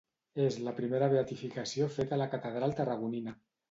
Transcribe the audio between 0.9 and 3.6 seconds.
beatificació feta a la catedral tarragonina.